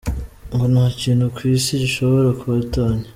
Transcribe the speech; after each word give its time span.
Ngo 0.53 0.65
"ntakintu 0.73 1.25
ku 1.35 1.39
isi 1.55 1.73
gishobora 1.83 2.29
kubatanya. 2.39 3.05